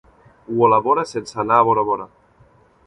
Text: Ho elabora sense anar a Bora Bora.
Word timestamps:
Ho 0.53 0.63
elabora 0.69 1.03
sense 1.11 1.39
anar 1.45 1.61
a 1.61 1.69
Bora 1.69 1.87
Bora. 1.91 2.13